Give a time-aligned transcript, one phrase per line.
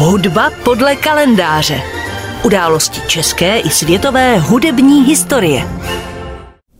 [0.00, 1.82] Hudba podle kalendáře.
[2.44, 5.68] Události české i světové hudební historie.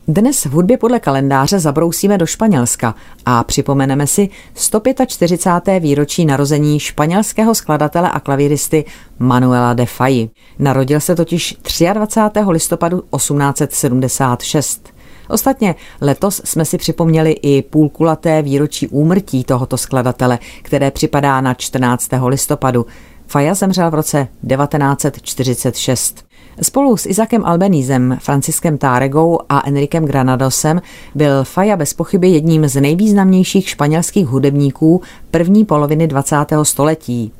[0.09, 2.95] Dnes v hudbě podle kalendáře zabrousíme do Španělska
[3.27, 5.81] a připomeneme si 145.
[5.81, 8.85] výročí narození španělského skladatele a klavíristy
[9.19, 10.31] Manuela de Fayi.
[10.59, 11.57] Narodil se totiž
[11.93, 12.41] 23.
[12.49, 14.98] listopadu 1876.
[15.29, 22.09] Ostatně letos jsme si připomněli i půlkulaté výročí úmrtí tohoto skladatele, které připadá na 14.
[22.27, 22.87] listopadu.
[23.27, 26.25] Faja zemřel v roce 1946.
[26.63, 30.83] Spolu s Izakem Albenízem, Franciskem Táregou a Enrikem Granadosem
[31.15, 36.37] byl Faja bez pochyby jedním z nejvýznamnějších španělských hudebníků první poloviny 20.
[36.63, 37.33] století.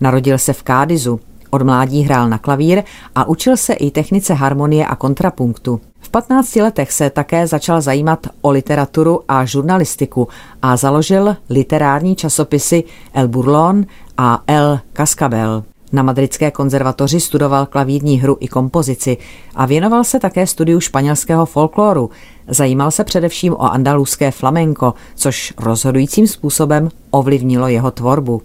[0.00, 2.82] Narodil se v Kádizu, od mládí hrál na klavír
[3.14, 5.80] a učil se i technice harmonie a kontrapunktu.
[6.16, 10.28] V 15 letech se také začal zajímat o literaturu a žurnalistiku
[10.62, 12.84] a založil literární časopisy
[13.14, 13.86] El Burlón
[14.18, 15.64] a El Cascabel.
[15.92, 19.16] Na Madridské konzervatoři studoval klavírní hru i kompozici
[19.54, 22.10] a věnoval se také studiu španělského folkloru.
[22.48, 28.42] Zajímal se především o andaluské flamenko, což rozhodujícím způsobem ovlivnilo jeho tvorbu.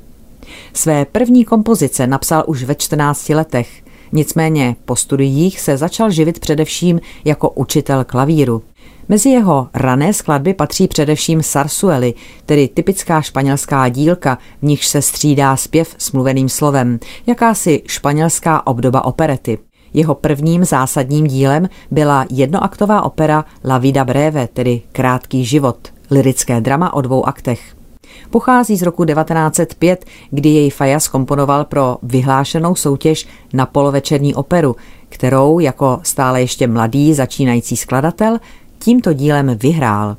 [0.73, 3.91] Své první kompozice napsal už ve 14 letech.
[4.12, 8.64] Nicméně po studiích se začal živit především jako učitel klavíru.
[9.09, 12.14] Mezi jeho rané skladby patří především sarsuely,
[12.45, 19.06] tedy typická španělská dílka, v nichž se střídá zpěv s mluveným slovem, jakási španělská obdoba
[19.06, 19.58] operety.
[19.94, 25.78] Jeho prvním zásadním dílem byla jednoaktová opera La Vida Breve, tedy Krátký život,
[26.12, 27.80] lirické drama o dvou aktech.
[28.30, 34.76] Pochází z roku 1905, kdy jej Fajas komponoval pro vyhlášenou soutěž na polovečerní operu,
[35.09, 38.39] kterou jako stále ještě mladý začínající skladatel
[38.80, 40.17] tímto dílem vyhrál.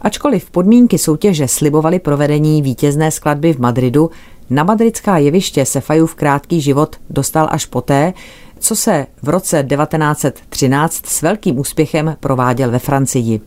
[0.00, 4.10] Ačkoliv podmínky soutěže slibovaly provedení vítězné skladby v Madridu,
[4.50, 8.12] na madridská jeviště se Fajův krátký život dostal až poté,
[8.58, 13.40] co se v roce 1913 s velkým úspěchem prováděl ve Francii.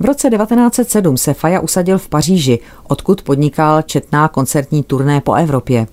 [0.00, 2.58] V roce 1907 se Faja usadil v Paříži,
[2.88, 5.86] odkud podnikal četná koncertní turné po Evropě.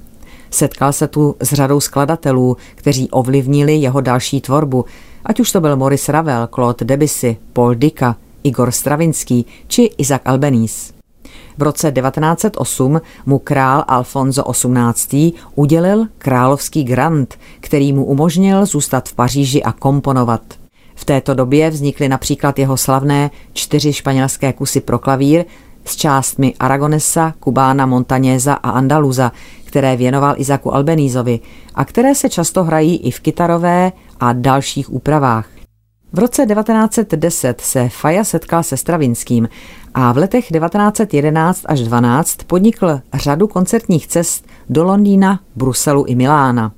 [0.51, 4.85] Setkal se tu s řadou skladatelů, kteří ovlivnili jeho další tvorbu,
[5.25, 10.93] ať už to byl Maurice Ravel, Claude Debussy, Paul Dicka, Igor Stravinský či Isaac Albeniz.
[11.57, 15.33] V roce 1908 mu král Alfonso XVIII.
[15.55, 20.41] udělil královský grant, který mu umožnil zůstat v Paříži a komponovat.
[20.99, 25.45] V této době vznikly například jeho slavné čtyři španělské kusy pro klavír
[25.85, 29.31] s částmi Aragonesa, Kubána, Montañeza a Andaluza,
[29.65, 31.39] které věnoval Izaku Albenízovi
[31.75, 35.47] a které se často hrají i v kytarové a dalších úpravách.
[36.13, 39.49] V roce 1910 se Faja setkal se Stravinským
[39.93, 46.71] a v letech 1911 až 12 podnikl řadu koncertních cest do Londýna, Bruselu i Milána.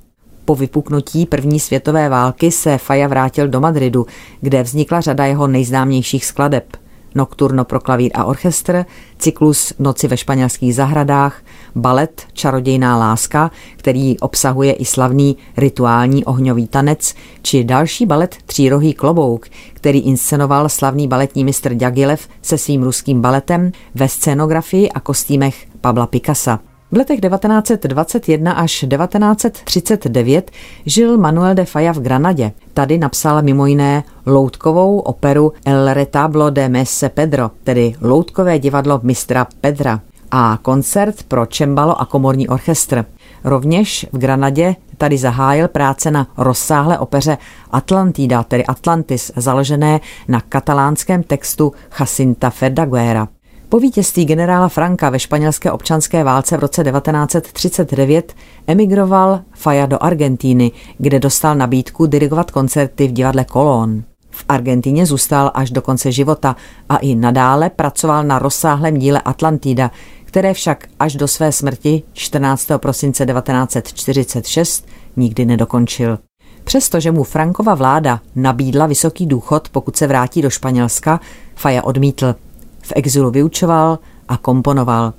[0.44, 4.06] Po vypuknutí první světové války se Faja vrátil do Madridu,
[4.40, 6.76] kde vznikla řada jeho nejznámějších skladeb.
[7.14, 8.84] Nocturno pro klavír a orchestr,
[9.18, 11.42] cyklus Noci ve španělských zahradách,
[11.74, 19.46] balet Čarodějná láska, který obsahuje i slavný rituální ohňový tanec, či další balet Třírohý klobouk,
[19.72, 26.06] který inscenoval slavný baletní mistr Diaghilev se svým ruským baletem ve scénografii a kostýmech Pabla
[26.06, 26.71] Picasa.
[26.92, 30.50] V letech 1921 až 1939
[30.86, 32.52] žil Manuel de Falla v Granadě.
[32.74, 39.46] Tady napsal mimo jiné loutkovou operu El retablo de Messe Pedro, tedy loutkové divadlo mistra
[39.60, 43.04] Pedra a koncert pro čembalo a komorní orchestr.
[43.44, 47.38] Rovněž v Granadě tady zahájil práce na rozsáhlé opeře
[47.70, 53.28] Atlantida, tedy Atlantis, založené na katalánském textu Jacinta Ferdaguera.
[53.72, 58.34] Po vítězství generála Franka ve španělské občanské válce v roce 1939
[58.66, 64.02] emigroval Faya do Argentíny, kde dostal nabídku dirigovat koncerty v divadle Colón.
[64.30, 66.56] V Argentíně zůstal až do konce života
[66.88, 69.90] a i nadále pracoval na rozsáhlém díle Atlantida,
[70.24, 72.68] které však až do své smrti 14.
[72.76, 76.18] prosince 1946 nikdy nedokončil.
[76.64, 81.20] Přestože mu Frankova vláda nabídla vysoký důchod, pokud se vrátí do Španělska,
[81.54, 82.34] Faja odmítl.
[82.82, 83.98] V exilu vyučoval
[84.28, 85.12] a komponoval.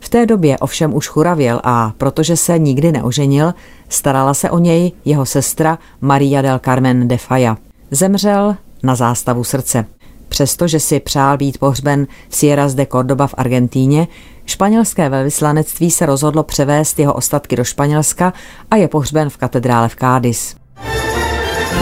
[0.00, 3.54] V té době ovšem už churavěl a protože se nikdy neoženil,
[3.88, 7.56] starala se o něj jeho sestra Maria del Carmen de Falla.
[7.90, 9.86] Zemřel na zástavu srdce.
[10.28, 14.08] Přestože si přál být pohřben v Sierras de Cordoba v Argentíně,
[14.46, 18.32] španělské velvyslanectví se rozhodlo převést jeho ostatky do Španělska
[18.70, 20.56] a je pohřben v katedrále v Cádiz.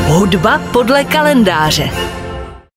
[0.07, 2.18] Hudba podle kalendáře.